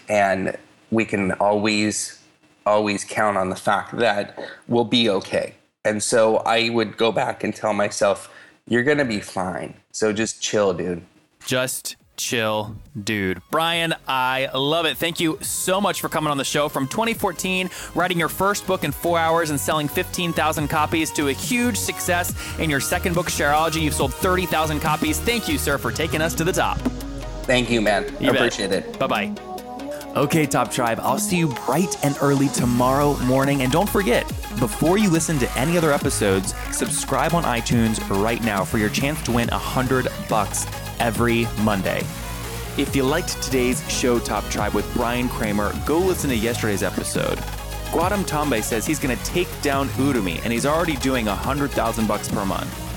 and 0.09 0.57
we 0.91 1.05
can 1.05 1.33
always 1.33 2.21
always 2.67 3.05
count 3.05 3.37
on 3.37 3.51
the 3.51 3.57
fact 3.57 3.97
that 3.99 4.39
we'll 4.69 4.85
be 4.85 5.11
okay. 5.11 5.55
And 5.85 6.03
so 6.03 6.39
I 6.39 6.71
would 6.71 6.97
go 6.97 7.13
back 7.13 7.45
and 7.45 7.55
tell 7.55 7.75
myself, 7.75 8.31
"You're 8.67 8.85
going 8.85 8.99
to 8.99 9.05
be 9.05 9.21
fine. 9.21 9.75
So 9.93 10.13
just 10.13 10.43
chill, 10.43 10.73
dude." 10.75 11.03
Just 11.47 11.97
chill, 12.23 12.77
dude. 13.03 13.43
Brian, 13.51 13.95
I 14.07 14.49
love 14.55 14.87
it. 14.87 14.97
Thank 14.97 15.21
you 15.21 15.39
so 15.43 15.81
much 15.81 16.01
for 16.01 16.09
coming 16.09 16.31
on 16.31 16.39
the 16.39 16.45
show. 16.45 16.69
From 16.69 16.87
2014, 16.87 17.69
writing 17.95 18.19
your 18.19 18.29
first 18.29 18.67
book 18.67 18.85
in 18.85 18.93
four 18.93 19.19
hours 19.19 19.51
and 19.51 19.59
selling 19.59 19.89
15,000 19.89 20.69
copies 20.69 21.11
to 21.13 21.29
a 21.29 21.33
huge 21.33 21.77
success 21.77 22.35
in 22.59 22.71
your 22.71 22.81
second 22.81 23.15
book, 23.15 23.27
Shareology. 23.27 23.83
You've 23.83 23.95
sold 23.95 24.15
30,000 24.15 24.81
copies. 24.81 25.19
Thank 25.21 25.49
you, 25.49 25.59
sir, 25.59 25.79
for 25.79 25.91
taking 25.91 26.23
us 26.23 26.35
to 26.37 26.45
the 26.45 26.53
top. 26.53 26.79
Thank 27.45 27.71
you, 27.71 27.81
man. 27.81 28.05
You 28.21 28.29
I 28.31 28.33
bet. 28.33 28.37
appreciate 28.37 28.73
it. 28.73 28.99
Bye 28.99 29.07
bye. 29.09 29.35
Okay, 30.15 30.45
Top 30.45 30.71
Tribe, 30.71 31.01
I'll 31.01 31.19
see 31.19 31.39
you 31.39 31.49
bright 31.67 31.97
and 32.05 32.17
early 32.21 32.49
tomorrow 32.49 33.17
morning. 33.21 33.63
And 33.63 33.73
don't 33.73 33.89
forget, 33.89 34.27
before 34.61 34.99
you 34.99 35.09
listen 35.09 35.39
to 35.39 35.59
any 35.59 35.79
other 35.79 35.91
episodes, 35.91 36.55
subscribe 36.71 37.33
on 37.33 37.45
iTunes 37.45 37.99
right 38.23 38.43
now 38.45 38.63
for 38.63 38.77
your 38.77 38.91
chance 38.91 39.23
to 39.23 39.33
win 39.33 39.49
100 39.49 40.09
bucks 40.29 40.67
every 41.03 41.47
Monday. 41.61 41.99
If 42.79 42.97
you 42.97 43.03
liked 43.03 43.43
today's 43.43 43.87
show, 43.93 44.19
Top 44.19 44.45
Tribe, 44.49 44.73
with 44.73 44.91
Brian 44.95 45.29
Kramer, 45.29 45.75
go 45.85 45.99
listen 45.99 46.31
to 46.31 46.37
yesterday's 46.37 46.83
episode. 46.83 47.37
Gautam 47.91 48.25
Tambay 48.25 48.63
says 48.63 48.87
he's 48.87 48.99
going 48.99 49.15
to 49.15 49.25
take 49.25 49.49
down 49.61 49.89
Udemy, 49.91 50.41
and 50.45 50.53
he's 50.53 50.65
already 50.65 50.97
doing 50.97 51.27
100,000 51.27 52.09
bucks 52.09 52.29
per 52.29 52.47
month. 52.47 52.92